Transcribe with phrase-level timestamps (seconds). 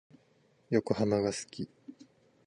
[0.71, 1.69] 横浜が好き。